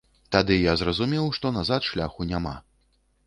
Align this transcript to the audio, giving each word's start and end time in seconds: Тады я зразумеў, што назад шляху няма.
Тады 0.35 0.55
я 0.55 0.73
зразумеў, 0.81 1.25
што 1.37 1.51
назад 1.59 1.87
шляху 1.91 2.27
няма. 2.31 2.55